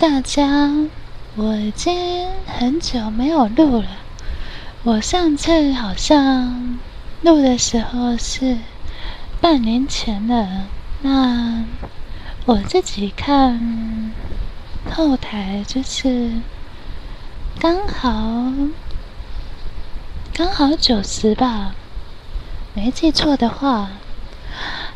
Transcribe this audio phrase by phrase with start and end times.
[0.00, 0.70] 大家，
[1.34, 3.88] 我已经很久没有录了。
[4.84, 6.78] 我上次好像
[7.22, 8.58] 录的时候是
[9.40, 10.68] 半年前了。
[11.02, 11.64] 那
[12.46, 14.14] 我自己看
[14.88, 16.30] 后台，就是
[17.58, 18.52] 刚好
[20.32, 21.74] 刚好九十吧，
[22.72, 23.90] 没记错的话。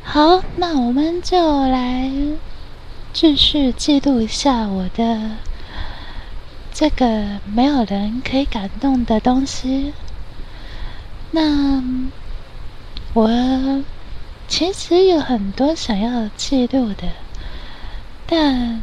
[0.04, 2.08] 好，那我们就来。
[3.12, 5.32] 继续记录一下我的
[6.72, 9.92] 这个没有人可以感动的东西。
[11.30, 11.84] 那
[13.12, 13.84] 我
[14.48, 17.08] 其实有很多想要记录的，
[18.26, 18.80] 但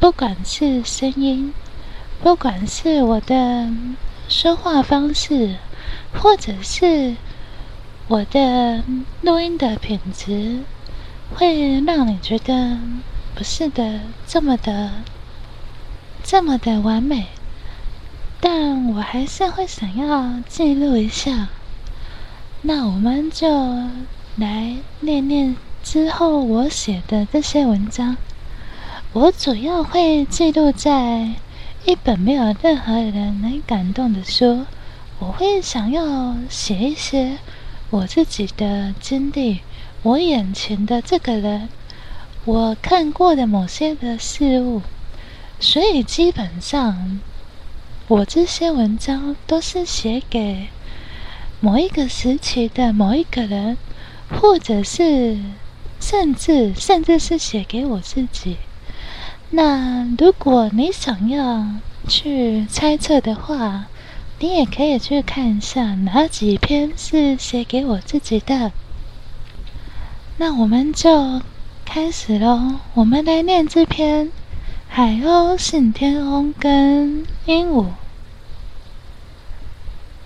[0.00, 1.52] 不管是声音，
[2.22, 3.70] 不管是我的
[4.30, 5.56] 说话方式，
[6.14, 7.16] 或者是
[8.08, 8.82] 我的
[9.20, 10.60] 录音的品质，
[11.34, 12.78] 会让你觉得。
[13.42, 14.90] 是的，这么的，
[16.22, 17.26] 这么的完美，
[18.40, 21.48] 但我还是会想要记录一下。
[22.62, 23.48] 那我们就
[24.36, 28.16] 来念念之后我写的这些文章。
[29.12, 31.30] 我主要会记录在
[31.84, 34.64] 一本没有任何人能感动的书。
[35.18, 37.38] 我会想要写一些
[37.90, 39.60] 我自己的经历，
[40.02, 41.68] 我眼前的这个人。
[42.44, 44.82] 我看过的某些的事物，
[45.60, 47.20] 所以基本上，
[48.08, 50.66] 我这些文章都是写给
[51.60, 53.76] 某一个时期的某一个人，
[54.28, 55.38] 或者是
[56.00, 58.56] 甚至甚至是写给我自己。
[59.50, 61.64] 那如果你想要
[62.08, 63.86] 去猜测的话，
[64.40, 68.72] 你也可以去看一下哪几篇是写给我自己的。
[70.38, 71.40] 那我们就。
[71.84, 72.80] 开始喽！
[72.94, 74.26] 我们来念这篇
[74.88, 77.86] 《海鸥信天翁》跟鹦鹉。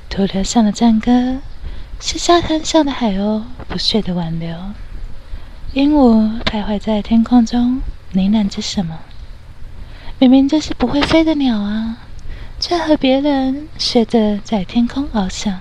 [0.08, 1.38] 土流上的战歌
[2.00, 4.56] 是沙滩上的海鸥不屑的挽留。
[5.72, 9.00] 鹦鹉徘徊在天空中，呢喃着什么。
[10.18, 11.98] 明明就是不会飞的鸟啊，
[12.60, 15.60] 却和别人学着在天空翱翔，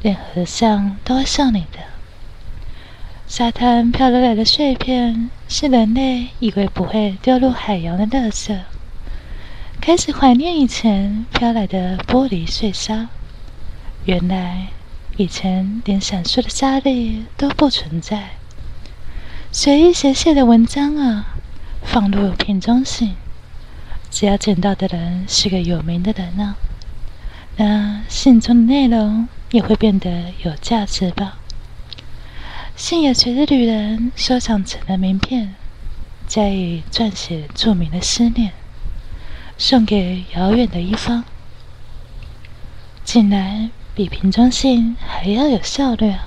[0.00, 1.93] 连和尚都会笑你的。
[3.26, 8.56] 沙滩飘落来的碎片，是人类以为不会丢入海洋的垃圾。
[9.80, 13.08] 开始怀念以前飘来的玻璃碎沙。
[14.04, 14.68] 原来
[15.16, 18.30] 以前连闪烁的沙粒都不存在。
[19.50, 21.34] 随意写写的文章啊，
[21.82, 23.14] 放入瓶中信。
[24.10, 26.56] 只要捡到的人是个有名的人啊，
[27.56, 31.38] 那信中的内容也会变得有价值吧。
[32.76, 35.54] 信也随着旅人收藏成了名片，
[36.26, 38.52] 加以撰写著名的思念，
[39.56, 41.24] 送给遥远的一方。
[43.04, 46.26] 竟然比瓶装信还要有效率啊！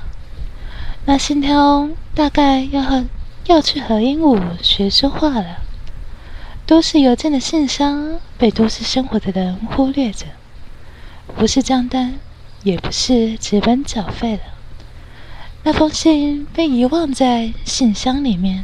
[1.05, 3.05] 那信通大概要和
[3.47, 5.57] 要去和鹦鹉学说话了。
[6.65, 10.25] 都市邮件的信箱被都市生活的人忽略着，
[11.35, 12.15] 不是账单，
[12.63, 14.41] 也不是纸本缴费了。
[15.69, 18.63] 那封信被遗忘在信箱里面，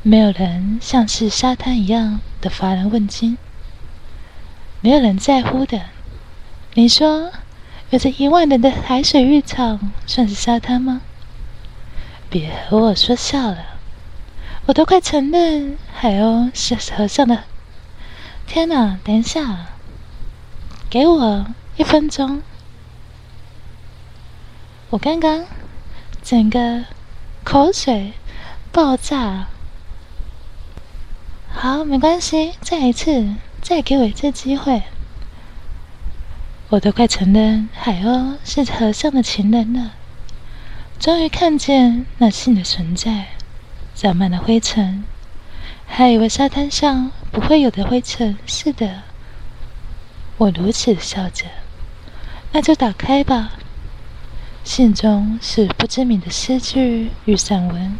[0.00, 3.36] 没有人像是沙滩一样的乏人问津，
[4.80, 5.78] 没有人在乎的。
[6.72, 7.30] 你说，
[7.90, 11.02] 有着一万人的海水浴场算是沙滩吗？
[12.30, 13.76] 别和我说笑了，
[14.64, 17.44] 我都快承认海鸥是和尚的。
[18.46, 19.66] 天哪，等一下，
[20.88, 22.40] 给我一分钟，
[24.88, 25.44] 我刚刚。
[26.26, 26.82] 整个
[27.44, 28.12] 口水
[28.72, 29.46] 爆炸，
[31.54, 34.82] 好，没关系，再一次，再给我一次机会。
[36.70, 39.92] 我都快承认海鸥是和尚的情人了。
[40.98, 43.26] 终于看见那信的存在，
[43.94, 45.04] 沾满了灰尘，
[45.86, 48.36] 还以为沙滩上不会有的灰尘。
[48.46, 49.02] 是的，
[50.38, 51.44] 我如此笑着，
[52.50, 53.52] 那就打开吧。
[54.66, 57.96] 信中是不知名的诗句与散文，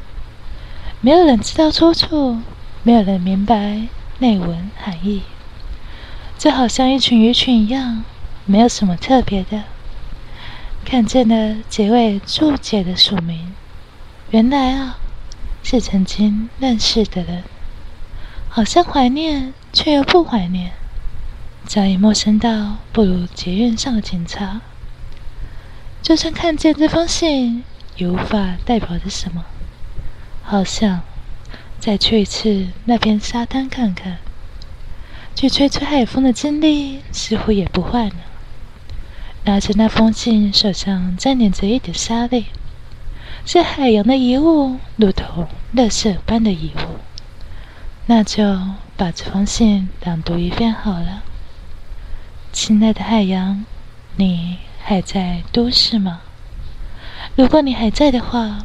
[1.00, 2.40] 没有人知道出处，
[2.82, 3.82] 没有人明白
[4.18, 5.22] 内文含义，
[6.36, 8.02] 就好像一群鱼群一样，
[8.46, 9.62] 没有什么特别的。
[10.84, 13.54] 看见了结尾注解的署名，
[14.30, 14.98] 原来啊，
[15.62, 17.44] 是曾经认识的人，
[18.48, 20.72] 好像怀念，却又不怀念，
[21.64, 24.62] 早已陌生到不如捷运上的警察。
[26.06, 27.64] 就算看见这封信，
[27.96, 29.44] 也无法代表着什么。
[30.40, 31.00] 好想
[31.80, 34.18] 再去一次那片沙滩看看，
[35.34, 38.18] 去吹吹海风的经历似乎也不坏呢。
[39.46, 42.46] 拿着那封信，手上沾黏着一点沙粒，
[43.44, 47.00] 是海洋的遗物，如同垃圾般的遗物。
[48.06, 48.60] 那就
[48.96, 51.24] 把这封信朗读一遍好了。
[52.52, 53.64] 亲爱的海洋，
[54.14, 54.58] 你
[54.88, 56.20] 还在都市吗？
[57.34, 58.58] 如果你还在的话，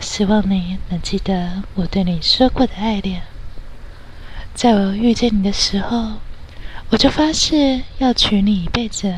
[0.00, 3.20] 希望你能记得我对你说过的爱恋。
[4.54, 6.12] 在我遇见你的时候，
[6.88, 9.14] 我就发誓要娶你一辈子。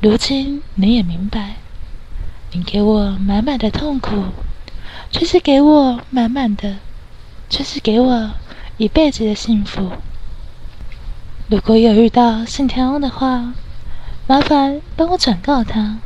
[0.00, 1.56] 如今你也明白，
[2.52, 4.28] 你给我满满的痛苦，
[5.10, 6.76] 却是给我满满的，
[7.50, 8.30] 却是给我
[8.78, 9.92] 一辈子的幸福。
[11.50, 13.52] 如果有遇到信天翁的话，
[14.28, 15.98] 麻烦帮我转告他，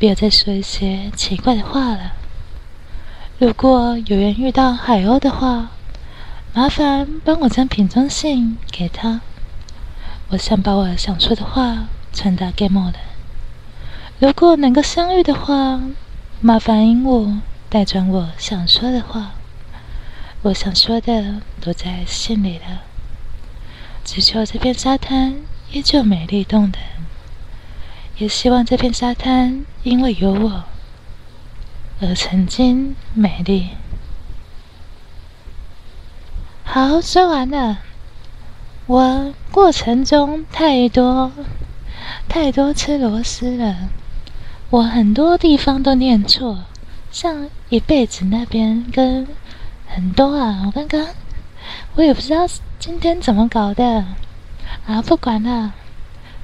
[0.00, 2.12] 不要再说一些奇怪的话了。
[3.38, 5.70] 如果有人遇到海鸥的话，
[6.52, 9.20] 麻烦帮我将瓶中信给他。
[10.30, 12.94] 我想把我想说的话传达给某人。
[14.18, 15.80] 如果能够相遇的话，
[16.40, 19.34] 麻烦引我带转我想说的话。
[20.42, 22.82] 我想说的都在信里了。
[24.04, 25.36] 只求这片沙滩
[25.70, 26.74] 依旧美丽动人，
[28.18, 30.64] 也希望这片沙滩因为有我
[32.00, 33.70] 而曾经美丽。
[36.64, 37.78] 好，说完了。
[38.86, 41.32] 我过程中太多
[42.28, 43.88] 太多吃螺丝了，
[44.70, 46.64] 我很多地方都念错，
[47.10, 49.26] 像一辈子那边跟
[49.86, 51.06] 很多啊，我刚刚
[51.96, 52.46] 我也不知道。
[52.78, 54.04] 今天怎么搞的？
[54.86, 55.72] 啊，不管了，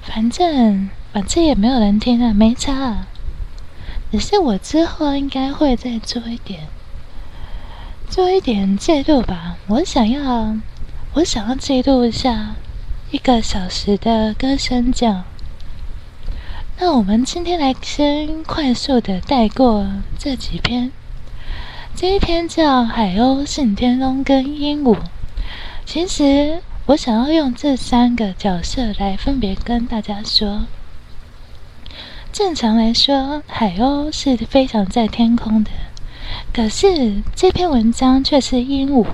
[0.03, 3.07] 反正反正也没有人听啊，没差。
[4.11, 6.69] 只是我之后应该会再做一点，
[8.09, 9.57] 做一点记录吧。
[9.67, 10.57] 我想要，
[11.15, 12.55] 我想要记录一下
[13.11, 15.25] 一个小时的歌声奖。
[16.79, 19.87] 那我们今天来先快速的带过
[20.19, 20.91] 这几篇。
[21.95, 24.97] 这一篇叫《海鸥信天翁》跟《鹦鹉》。
[25.85, 30.63] 其实我想要用这三个角色来分别跟大家说。
[32.33, 35.71] 正常来说，海鸥是非常在天空的，
[36.51, 39.07] 可是这篇文章却是鹦鹉。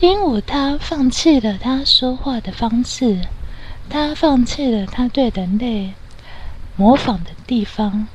[0.00, 3.22] 鹦鹉它放弃了它说话的方式，
[3.88, 5.94] 它放弃了它对人类
[6.76, 8.06] 模仿的地方，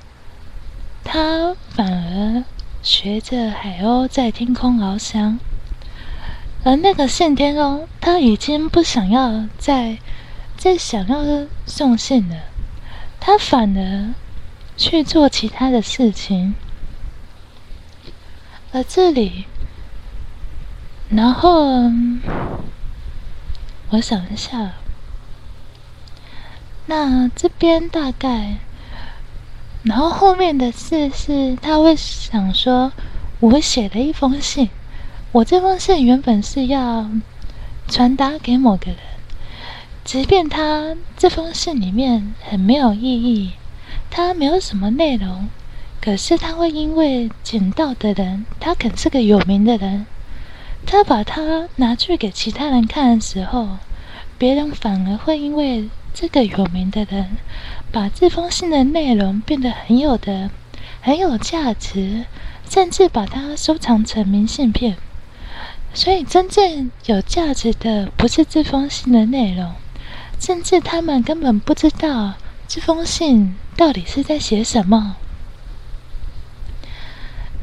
[1.04, 2.44] 它反而
[2.84, 5.40] 学着海鸥在天空翱翔。
[6.64, 9.98] 而那个信天翁，他已经不想要再
[10.56, 12.36] 再想要送信了，
[13.20, 14.14] 他反而
[14.78, 16.54] 去做其他的事情。
[18.72, 19.46] 而这里，
[21.10, 21.92] 然后
[23.90, 24.74] 我想一下，
[26.86, 28.58] 那这边大概，
[29.84, 32.92] 然后后面的事是他会想说，
[33.40, 34.70] 我写了一封信。
[35.32, 37.10] 我这封信原本是要
[37.88, 38.98] 传达给某个人，
[40.04, 43.54] 即便他这封信里面很没有意义，
[44.10, 45.50] 他没有什么内容，
[46.02, 50.06] 可是他会因为捡到的人，他可是个有名的人，
[50.86, 53.78] 他把他拿去给其他人看的时候，
[54.38, 57.38] 别人反而会因为这个有名的人，
[57.92, 60.50] 把这封信的内容变得很有的
[61.02, 62.26] 很有价值，
[62.70, 64.98] 甚至把它收藏成明信片。
[65.94, 69.74] 所以，真正有价值的不是这封信的内容，
[70.40, 72.34] 甚至他们根本不知道
[72.68, 75.16] 这封信到底是在写什么。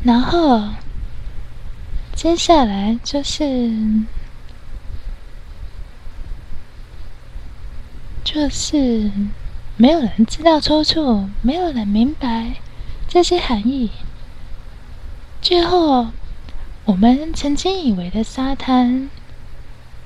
[0.03, 0.69] 然后，
[2.15, 3.71] 接下来就是，
[8.25, 9.11] 就是
[9.77, 12.55] 没有人知道出处，没有人明白
[13.07, 13.91] 这些含义。
[15.43, 16.09] 最后。
[16.87, 19.09] 我们曾经以为的沙滩，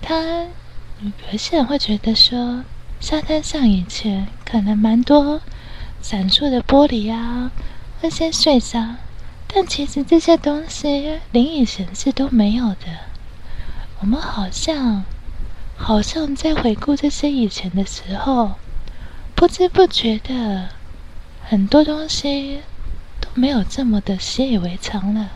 [0.00, 0.46] 它
[1.32, 2.62] 有些人会觉得说，
[3.00, 5.40] 沙滩上以前可能蛮多
[6.00, 7.50] 闪烁的玻璃啊，
[8.00, 8.96] 那些碎渣，
[9.46, 12.86] 但其实这些东西灵异显示都没有的。
[14.00, 15.04] 我们好像，
[15.76, 18.52] 好像在回顾这些以前的时候，
[19.34, 20.68] 不知不觉的，
[21.42, 22.60] 很多东西
[23.20, 25.30] 都没有这么的习以为常了。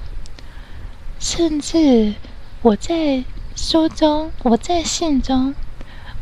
[1.19, 2.15] 甚至
[2.63, 5.55] 我在书中，我在信中，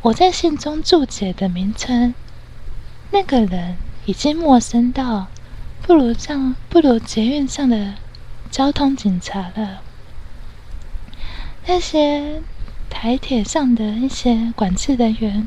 [0.02, 2.14] 我在信中注解的名称，
[3.10, 3.76] 那个人
[4.06, 5.28] 已经陌生到
[5.82, 7.94] 不如像不如捷运上的
[8.50, 9.82] 交通警察了。
[11.66, 12.42] 那些
[12.88, 15.46] 台铁上的一些管制人员，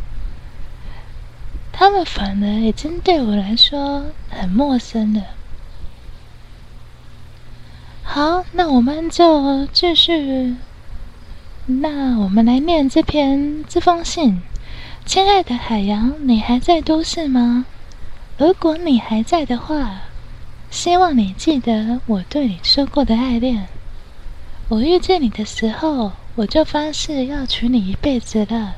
[1.72, 5.22] 他们反而已经对我来说很陌生了。
[8.03, 10.55] 好，那我们就继续。
[11.65, 14.41] 那我们来念这篇这封信。
[15.05, 17.65] 亲爱的海洋，你还在都市吗？
[18.38, 20.02] 如果你还在的话，
[20.72, 23.68] 希望你记得我对你说过的爱恋。
[24.70, 28.75] 我遇见你的时候，我就发誓要娶你一辈子了。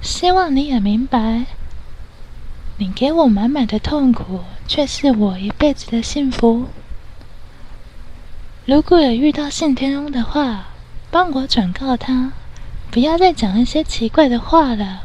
[0.00, 1.44] 希望你也明白，
[2.78, 6.68] 你给我满满的痛苦，却是我一辈子的幸福。
[8.64, 10.68] 如果有遇到信天翁的话，
[11.10, 12.32] 帮我转告他。
[12.90, 15.02] 不要再讲一些奇怪的话了，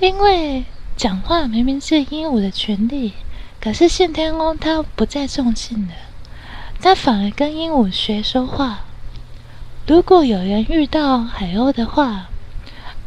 [0.00, 0.64] 因为
[0.96, 3.14] 讲话明明是鹦鹉的权利，
[3.60, 5.94] 可是信天翁他不再送信了，
[6.80, 8.84] 他反而跟鹦鹉学说话。
[9.86, 12.28] 如果有人遇到海鸥的话，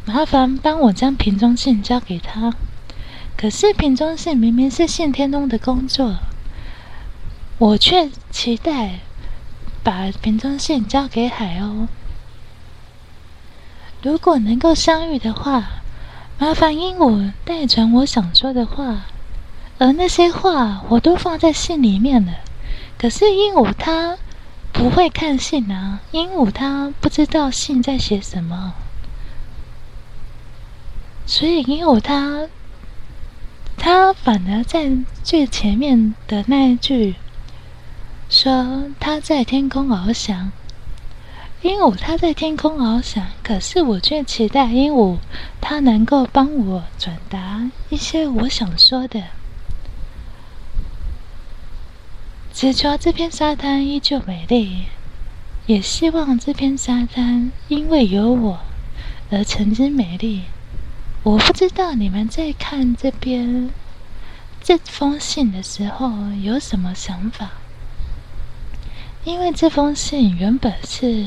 [0.04, 2.52] 麻烦帮我将瓶中信交给他。
[3.36, 6.16] 可是瓶中信明明是信天翁的工作，
[7.58, 9.00] 我却期待
[9.82, 11.86] 把瓶中信交给海鸥。
[14.02, 15.82] 如果能够相遇的话，
[16.38, 19.06] 麻烦鹦鹉代传我想说的话，
[19.78, 22.34] 而那些话我都放在信里面了。
[22.98, 24.18] 可是鹦鹉它
[24.70, 28.74] 不会看信啊，鹦鹉它不知道信在写什么，
[31.24, 32.48] 所以鹦鹉它
[33.78, 37.14] 它反而在最前面的那一句
[38.28, 40.52] 说：“它在天空翱翔。”
[41.62, 45.16] 鹦鹉它在天空翱翔，可是我却期待鹦鹉
[45.60, 49.22] 它能够帮我转达一些我想说的。
[52.52, 54.84] 只求这片沙滩依旧美丽，
[55.66, 58.60] 也希望这片沙滩因为有我
[59.30, 60.42] 而曾经美丽。
[61.22, 63.70] 我不知道你们在看这边
[64.62, 67.50] 这封信的时候有什么想法，
[69.24, 71.26] 因为这封信原本是。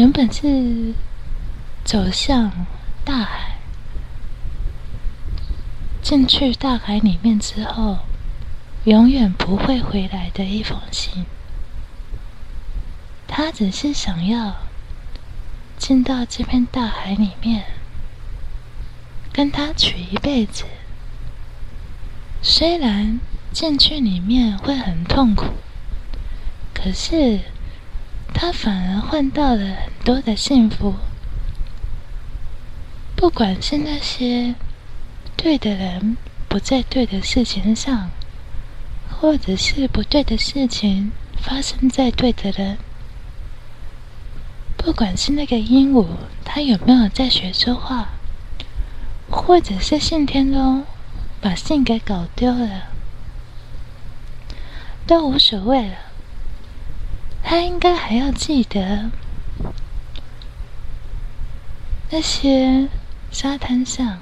[0.00, 0.94] 原本是
[1.84, 2.66] 走向
[3.04, 3.58] 大海，
[6.00, 7.98] 进去大海里面之后，
[8.84, 11.26] 永远不会回来的一封信。
[13.28, 14.56] 他只是想要
[15.76, 17.66] 进到这片大海里面，
[19.34, 20.64] 跟他娶一辈子。
[22.40, 23.20] 虽然
[23.52, 25.44] 进去里面会很痛苦，
[26.72, 27.40] 可是。
[28.32, 30.94] 他反而换到了多的幸福，
[33.14, 34.54] 不管是那些
[35.36, 36.16] 对的人
[36.48, 38.10] 不在对的事情上，
[39.10, 42.78] 或者是不对的事情发生在对的人，
[44.76, 46.06] 不管是那个鹦鹉
[46.44, 48.08] 它有没有在学说话，
[49.30, 50.84] 或者是信天翁
[51.42, 52.84] 把信给搞丢了，
[55.06, 55.94] 都无所谓了。
[57.42, 59.10] 他应该还要记得
[62.12, 62.88] 那些
[63.30, 64.18] 沙滩上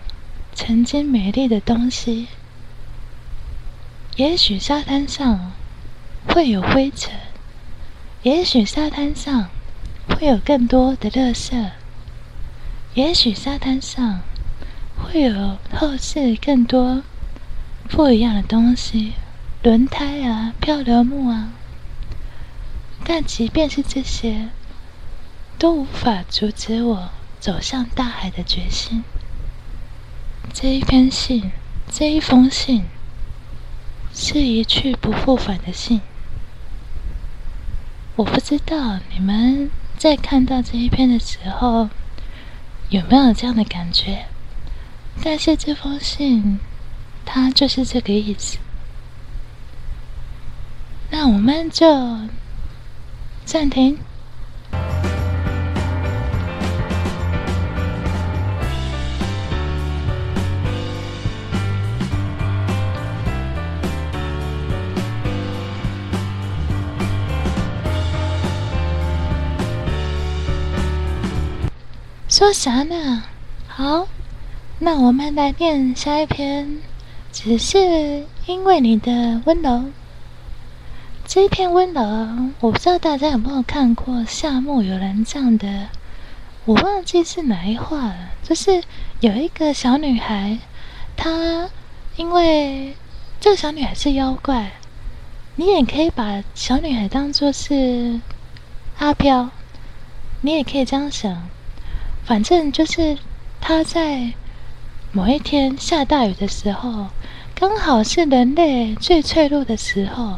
[0.55, 2.29] 曾经美丽的东西。
[4.17, 5.53] 也许沙滩上
[6.27, 7.15] 会有灰尘，
[8.23, 9.49] 也许沙滩上
[10.07, 11.71] 会有更多的垃圾，
[12.93, 14.21] 也许沙滩上
[14.97, 17.03] 会有后世更多
[17.89, 19.15] 不一样的东西，
[19.63, 21.55] 轮胎啊，漂流木啊。
[23.03, 24.49] 但即便是这些，
[25.59, 27.09] 都无法阻止我
[27.41, 29.03] 走向大海的决心。
[30.53, 31.51] 这一篇信，
[31.91, 32.85] 这一封信，
[34.15, 36.01] 是一去不复返的信。
[38.17, 41.89] 我不知道你们在看到这一篇的时候，
[42.89, 44.27] 有没有这样的感觉？
[45.23, 46.59] 但是这封信，
[47.25, 48.59] 它就是这个意思。
[51.11, 51.87] 那我们就。
[53.45, 53.99] 暂停。
[72.39, 73.25] 说啥呢？
[73.67, 74.07] 好，
[74.79, 76.79] 那我们来念下一篇。
[77.33, 79.87] 只是因为你的温柔。
[81.27, 85.89] 这一篇温柔，我不知道大家有没有看过夏目友人帐的，
[86.65, 88.31] 我忘记是哪一话了。
[88.45, 88.85] 就是
[89.19, 90.59] 有一个小女孩，
[91.17, 91.69] 她
[92.15, 92.95] 因为
[93.41, 94.75] 这个小女孩是妖怪，
[95.57, 98.21] 你也可以把小女孩当做是
[98.99, 99.51] 阿飘。
[100.43, 101.49] 你也可以这样想，
[102.29, 103.17] 反正就是
[103.59, 104.35] 他在
[105.13, 107.07] 某一天下大雨的时候，
[107.55, 110.37] 刚好是人类最脆弱的时候，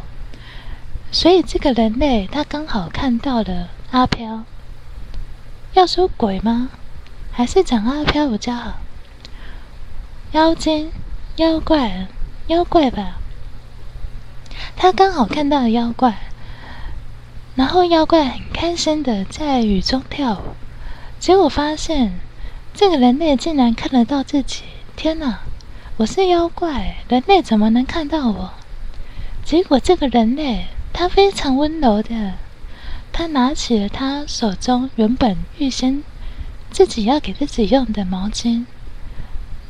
[1.11, 4.45] 所以这个人类他刚好看到了阿飘。
[5.73, 6.71] 要说鬼吗？
[7.33, 8.75] 还是讲阿飘比较好？
[10.31, 10.93] 妖精、
[11.39, 12.07] 妖怪、
[12.47, 13.17] 妖怪吧。
[14.77, 16.17] 他刚好看到了妖怪，
[17.57, 20.60] 然后妖怪很开心的在雨中跳舞。
[21.21, 22.19] 结果发现，
[22.73, 24.63] 这个人类竟然看得到自己！
[24.97, 25.41] 天哪，
[25.99, 28.55] 我是妖怪，人类怎么能看到我？
[29.45, 32.33] 结果这个人类他非常温柔的，
[33.13, 36.03] 他拿起了他手中原本预先
[36.71, 38.65] 自己要给自己用的毛巾。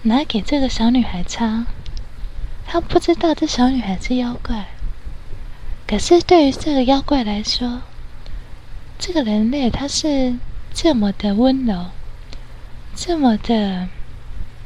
[0.02, 1.66] 拿给这个小女孩擦，
[2.64, 4.69] 他不知道这小女孩是妖怪。
[5.88, 7.80] 可是对于这个妖怪来说，
[9.00, 10.37] 这个人类他是
[10.83, 11.89] 这么的温柔，
[12.97, 13.87] 这么的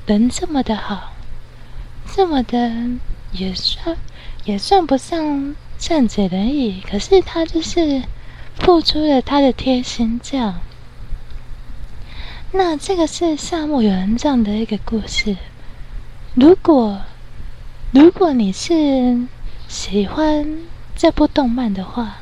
[0.06, 1.12] 人这么的好，
[2.06, 2.70] 这么的
[3.32, 3.96] 也算
[4.44, 6.80] 也算不上善解人意。
[6.88, 8.04] 可是他就是
[8.54, 10.60] 付出了他的贴心，这样。
[12.52, 15.36] 那这个是夏目友人这样的一个故事。
[16.34, 17.00] 如果
[17.90, 19.26] 如果你是
[19.66, 20.60] 喜欢
[20.94, 22.18] 这部动漫的话，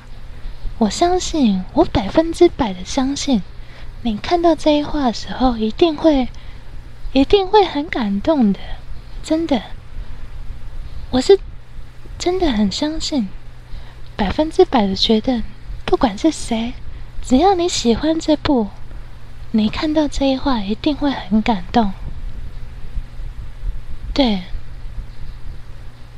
[0.79, 3.43] 我相信我百分之百的相信，
[4.05, 6.29] 你看到这一话的时候，一定会
[7.13, 8.59] 一定会很感动的，
[9.23, 9.63] 真的。
[11.11, 11.39] 我是
[12.19, 13.29] 真的很相信，
[14.17, 15.43] 百分之百的觉得，
[15.85, 16.73] 不管是谁，
[17.23, 18.69] 只要你喜欢这部。
[19.53, 21.93] 你看到这一话一定会很感动，
[24.15, 24.43] 对。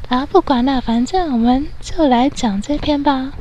[0.09, 3.33] 啊，不管了，反正我们就来讲这篇吧。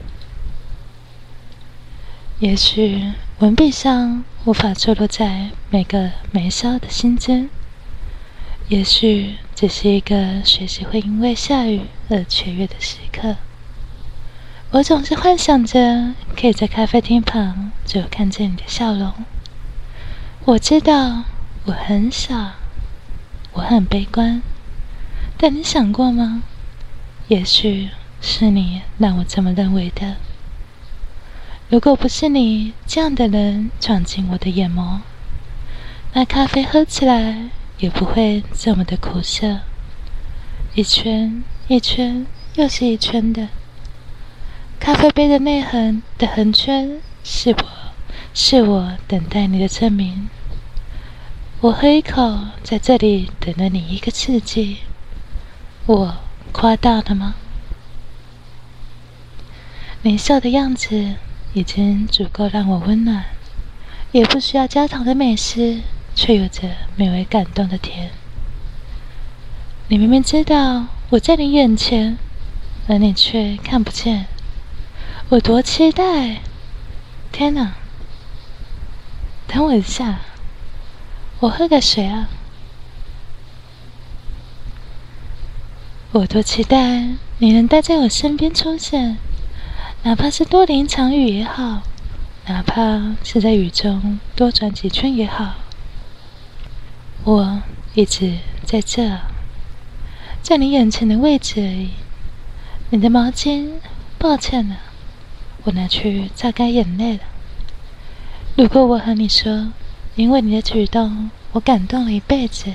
[2.39, 7.49] 也许文笔上无法记录在每个眉梢的心间，
[8.67, 13.37] 也许只是一个随时会因为下雨而雀跃的时刻。
[14.71, 19.13] 我总是幻想着可以在咖啡厅旁就看见你的笑容。
[20.43, 21.23] 我知道
[21.63, 22.55] 我很傻，
[23.53, 24.41] 我很悲观，
[25.37, 26.43] 但你想过吗？
[27.29, 27.87] 也许
[28.19, 30.17] 是你让我这么认为的。
[31.69, 34.99] 如果不是你这样的人闯进我的眼眸，
[36.13, 37.49] 那咖啡喝起来
[37.79, 39.61] 也不会这么的苦涩，
[40.75, 43.49] 一圈一圈又是一圈的。
[44.79, 47.83] 咖啡杯的内痕的横圈是我。
[48.35, 50.27] 是我等待你的证明。
[51.61, 54.79] 我喝一口，在这里等了你一个刺激。
[55.85, 56.17] 我
[56.51, 57.35] 夸大了吗？
[60.01, 61.13] 你笑的样子
[61.53, 63.25] 已经足够让我温暖，
[64.11, 65.81] 也不需要加糖的美食，
[66.15, 68.11] 却有着美味感动的甜。
[69.87, 72.17] 你明明知道我在你眼前，
[72.87, 74.25] 而你却看不见。
[75.29, 76.41] 我多期待！
[77.31, 77.73] 天哪！
[79.47, 80.19] 等我一下，
[81.39, 82.29] 我喝个水啊！
[86.11, 87.07] 我多期待
[87.39, 89.17] 你能待在我身边出现，
[90.05, 91.81] 哪怕是多淋一场雨也好，
[92.45, 95.53] 哪怕是在雨中多转几圈也好。
[97.23, 97.61] 我
[97.93, 99.17] 一直在这，
[100.41, 101.91] 在你眼前的位置而已。
[102.89, 103.75] 你的毛巾，
[104.17, 104.75] 抱歉了，
[105.63, 107.23] 我拿去擦干眼泪了。
[108.57, 109.71] 如果我和你说，
[110.15, 112.73] 因为你的举动，我感动了一辈子，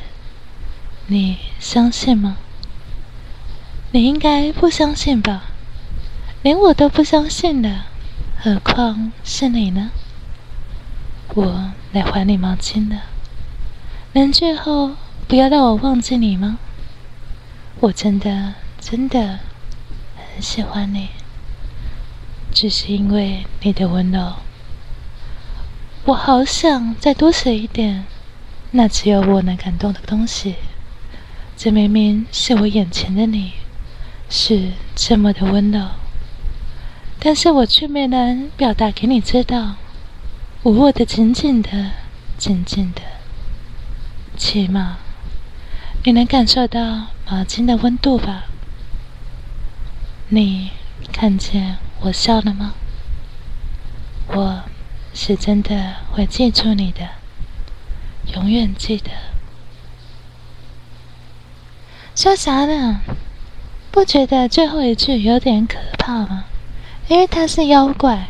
[1.09, 2.39] 你相信吗？
[3.93, 5.48] 你应该不相信吧？
[6.43, 7.81] 连我都不相信的，
[8.39, 9.91] 何况是你呢？
[11.35, 13.03] 我来还你毛巾了，
[14.13, 14.95] 能最后
[15.27, 16.59] 不要让我忘记你吗？
[17.81, 19.41] 我真的真的
[20.17, 21.09] 很喜欢你，
[22.53, 24.35] 只是因为你的温柔。
[26.05, 28.07] 我好想再多写一点，
[28.71, 30.55] 那只有我能感动的东西。
[31.57, 33.55] 这明明是我眼前的你，
[34.31, 35.89] 是这么的温柔，
[37.21, 39.75] 但是我却没能表达给你知道。
[40.63, 41.93] 我握得紧紧的，
[42.37, 43.03] 紧紧的，
[44.37, 44.99] 起码
[46.05, 46.81] 你能感受到
[47.27, 48.45] 毛巾的温度吧？
[50.29, 50.71] 你
[51.13, 52.75] 看见我笑了吗？
[54.29, 54.63] 我。
[55.15, 57.01] 是真的会记住你的，
[58.35, 59.11] 永远记得。
[62.15, 63.01] 说啥呢？
[63.91, 66.45] 不觉得最后一句有点可怕吗？
[67.09, 68.29] 因为他是妖怪。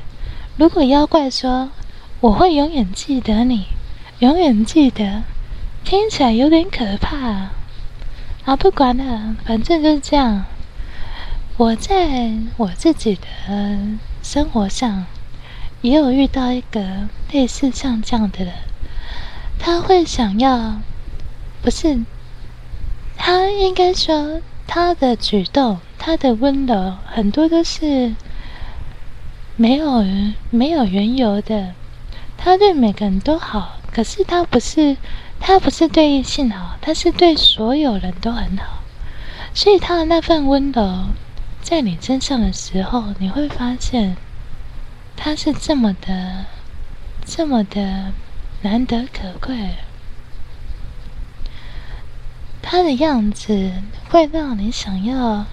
[0.56, 1.70] 如果妖怪说
[2.20, 3.66] 我会永远记得你，
[4.20, 5.22] 永远记得。
[5.84, 7.50] 听起来有点可怕。
[8.44, 10.44] 啊，不管了，反正就是这样。
[11.56, 13.78] 我在我自己的
[14.22, 15.06] 生活上，
[15.80, 18.52] 也有遇到一个类似像这样的人，
[19.58, 20.80] 他会想要，
[21.62, 22.00] 不是，
[23.16, 28.14] 他应该说他的举动，他的温柔，很多都是
[29.59, 30.03] 没有
[30.49, 31.75] 没有缘由的。
[32.38, 34.97] 他对每个人都好，可是他不是。
[35.40, 38.83] 他不是对异性好，他是对所有人都很好，
[39.55, 41.05] 所以他的那份温柔，
[41.62, 44.16] 在你身上的时候，你会发现，
[45.16, 46.47] 他是这么的，
[47.25, 48.12] 这么的
[48.62, 49.77] 难得可贵。
[52.61, 53.71] 他的样子
[54.11, 55.47] 会让你想要，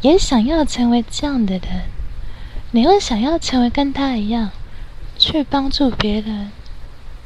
[0.00, 1.82] 也想要成为这样的人，
[2.72, 4.50] 你会想要成为跟他一样，
[5.18, 6.50] 去帮助别人，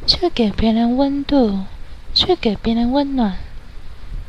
[0.06, 1.64] 去给别人温度。
[2.16, 3.38] 去给别人温暖，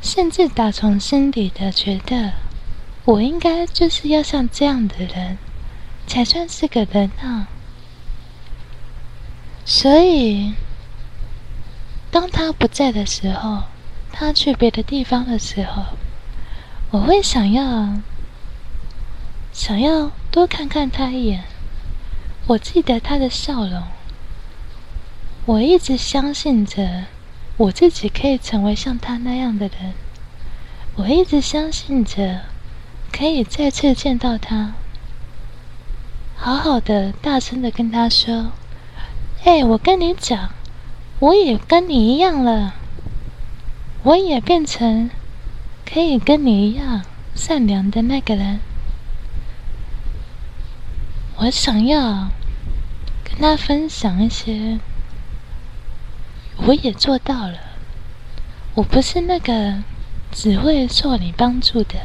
[0.02, 2.32] 甚至打从心底的觉得，
[3.04, 5.38] 我应该就是要像这样的人，
[6.08, 7.48] 才算是个人啊。
[9.64, 10.56] 所以，
[12.10, 13.66] 当他不在的时候，
[14.12, 15.84] 他去别的地方的时候，
[16.90, 18.00] 我会想要，
[19.54, 21.46] 想要多看看他一眼。
[22.48, 23.84] 我记得他的笑容，
[25.46, 27.06] 我一直相信着。
[27.56, 29.94] 我自己可以成为像他那样的人，
[30.98, 32.42] 我一直相信着，
[33.14, 34.74] 可以再次见到他，
[36.36, 38.52] 好好的、大声的跟他说
[39.46, 40.50] ：“哎，我跟你讲，
[41.20, 42.74] 我也跟你一样了，
[44.04, 45.10] 我也变成
[45.86, 48.60] 可以跟你一样善良的那个人。”
[51.38, 52.30] 我想要
[53.24, 54.80] 跟他分享一些。
[56.58, 57.58] 我也做到了。
[58.76, 59.84] 我不是那个
[60.32, 61.96] 只会受你帮助的，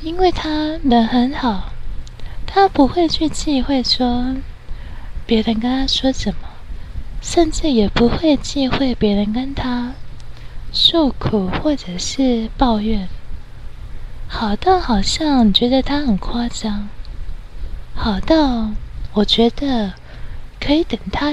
[0.00, 1.72] 因为他人很好，
[2.46, 4.36] 他不会去忌讳说
[5.26, 6.48] 别人跟他说什么，
[7.20, 9.92] 甚至也不会忌讳别人跟他
[10.72, 13.08] 诉苦或者是抱怨。
[14.26, 16.88] 好到好像觉得他很夸张，
[18.00, 18.70] 好到
[19.12, 19.92] 我觉得
[20.60, 21.32] 可以等他。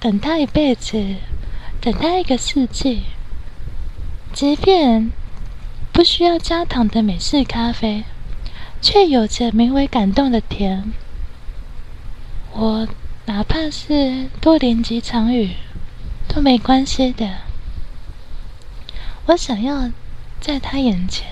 [0.00, 1.16] 等他一辈子，
[1.78, 3.02] 等他一个世纪，
[4.32, 5.10] 即便
[5.92, 8.04] 不需要加糖的美式咖啡，
[8.80, 10.90] 却有着名为感动的甜。
[12.54, 12.88] 我
[13.26, 15.50] 哪怕是多淋几场雨
[16.26, 17.28] 都没关系的。
[19.26, 19.90] 我想要
[20.40, 21.28] 在他眼前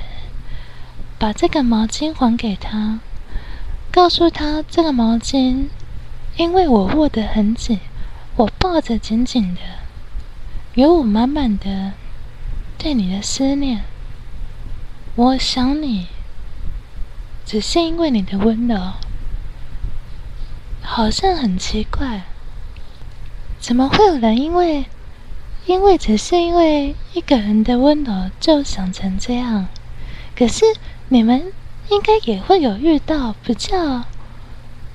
[1.19, 3.01] 把这个毛巾还给他，
[3.99, 5.67] 告诉他这个毛巾
[6.37, 7.81] 因为我握得很紧。
[8.37, 9.61] 我抱着紧紧的，
[10.75, 11.95] 有我满满的
[12.79, 13.83] 对你的思念。
[15.17, 16.07] 我想你，
[17.45, 18.93] 只是因为你的温柔，
[20.81, 22.23] 好像很奇怪，
[23.59, 24.85] 怎么会有人因为
[25.67, 29.67] 因为只是因为一个人的温柔就想成这样？
[30.37, 30.65] 可是
[31.09, 31.53] 你们
[31.91, 34.05] 应该也会有遇到比较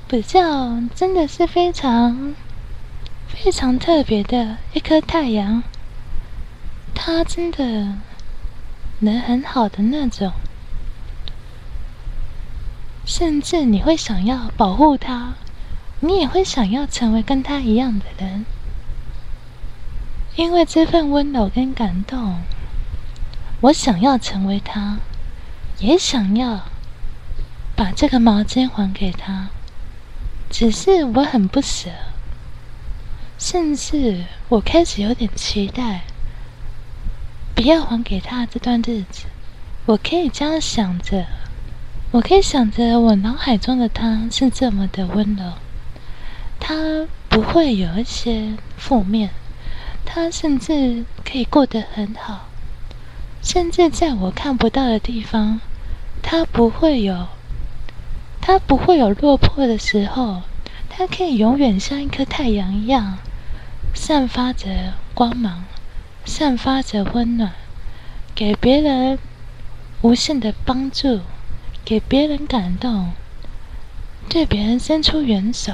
[0.07, 2.35] 比较，真的是非常。
[3.35, 5.63] 非常特别的一颗太阳，
[6.93, 7.97] 它真的
[8.99, 10.31] 能很好的那种，
[13.05, 15.33] 甚至你会想要保护它，
[15.99, 18.45] 你也会想要成为跟他一样的人，
[20.35, 22.39] 因为这份温柔跟感动，
[23.61, 24.99] 我想要成为他，
[25.79, 26.61] 也想要
[27.75, 29.49] 把这个毛巾还给他，
[30.49, 31.89] 只是我很不舍。
[33.39, 36.01] 甚至我开始有点期待，
[37.55, 39.25] 不要还给他这段日子。
[39.85, 41.25] 我可以这样想着，
[42.11, 45.53] 我可以想着我脑海中的他是这么的温柔，
[46.59, 49.31] 他不会有一些负面，
[50.05, 52.47] 他甚至可以过得很好，
[53.41, 55.59] 甚至在我看不到的地方，
[56.21, 57.27] 他不会有，
[58.45, 60.41] 他不会有落魄的时候，
[60.89, 63.17] 他可以永远像一颗太阳一样。
[63.95, 65.63] 散发着光芒，
[66.25, 67.53] 散发着温暖，
[68.35, 69.17] 给别人
[70.01, 71.21] 无限的帮助，
[71.85, 73.13] 给别人感动，
[74.27, 75.71] 对别人伸出援手。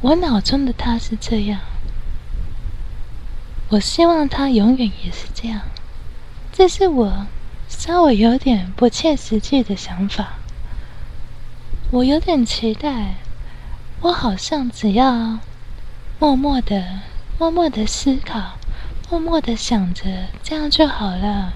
[0.00, 1.60] 我脑中的他是这样，
[3.68, 5.60] 我希望他永远也是这样。
[6.52, 7.26] 这是我
[7.76, 10.34] 稍微有点不切实际的想法，
[11.90, 13.16] 我有点期待。
[14.00, 15.38] 我好像只要
[16.18, 17.00] 默默的、
[17.38, 18.58] 默默的思考，
[19.10, 21.52] 默默的想着，这样就好了。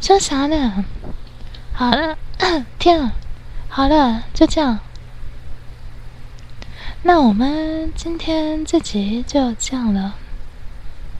[0.00, 0.84] 说啥呢？
[1.74, 2.16] 好了，
[2.78, 3.12] 天啊，
[3.68, 4.80] 好了，就这样。
[7.02, 10.14] 那我们今天这集就这样了。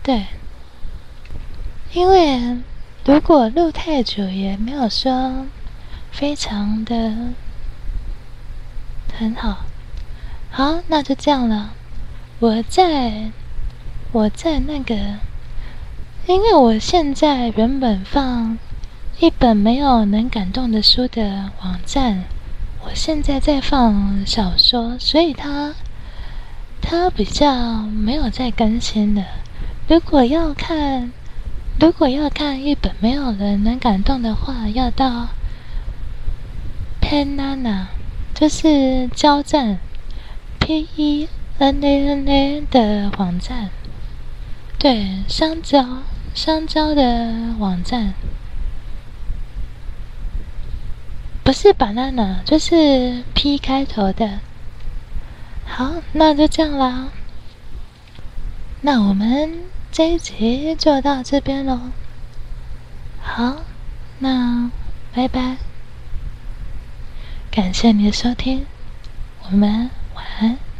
[0.03, 0.27] 对，
[1.93, 2.59] 因为
[3.05, 5.47] 如果录太久，也没有说
[6.13, 7.13] 非常的
[9.19, 9.65] 很好。
[10.53, 11.73] 好，那就这样了。
[12.39, 13.33] 我在，
[14.13, 14.95] 我在那个，
[16.29, 18.57] 因为我现在原本放
[19.19, 22.23] 一本没有能感动的书的网站，
[22.85, 25.75] 我现在在放小说，所以它
[26.81, 29.25] 它比较没有在更新的。
[29.89, 31.11] 如果要看，
[31.81, 35.29] 如果要看一本没有人能感动的话，要到
[37.01, 37.87] Penana，
[38.33, 39.79] 就是交战
[40.61, 43.71] P E N A N A 的网站，
[44.79, 45.99] 对，香蕉
[46.35, 48.15] 香蕉的网站，
[51.43, 54.39] 不是 banana，就是 P 开头的。
[55.67, 57.09] 好，那就这样啦。
[58.83, 59.65] 那我们。
[59.93, 61.79] 这一集就到这边喽，
[63.21, 63.57] 好，
[64.21, 64.71] 那
[65.15, 65.59] 拜拜，
[67.51, 68.65] 感谢你的收听，
[69.45, 70.72] 我们晚安。